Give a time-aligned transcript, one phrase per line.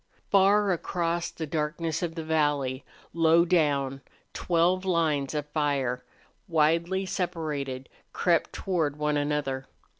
[0.31, 4.01] Far across the darkness of the valley, low down,
[4.33, 6.03] twelve lines of fire,
[6.47, 9.67] widely separated, crept toward one another.